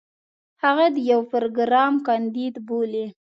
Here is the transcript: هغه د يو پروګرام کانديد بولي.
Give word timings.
هغه 0.63 0.85
د 0.95 0.97
يو 1.11 1.19
پروګرام 1.31 1.93
کانديد 2.07 2.55
بولي. 2.67 3.05